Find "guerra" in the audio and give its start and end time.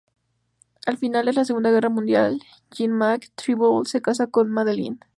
1.69-1.89